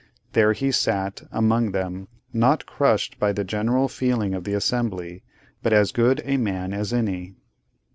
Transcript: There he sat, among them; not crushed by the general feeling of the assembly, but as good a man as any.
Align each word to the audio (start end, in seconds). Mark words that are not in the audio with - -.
There 0.33 0.53
he 0.53 0.71
sat, 0.71 1.21
among 1.31 1.73
them; 1.73 2.07
not 2.33 2.65
crushed 2.65 3.19
by 3.19 3.33
the 3.33 3.43
general 3.43 3.87
feeling 3.87 4.33
of 4.33 4.45
the 4.45 4.55
assembly, 4.55 5.21
but 5.61 5.73
as 5.73 5.91
good 5.91 6.23
a 6.25 6.37
man 6.37 6.73
as 6.73 6.91
any. 6.91 7.35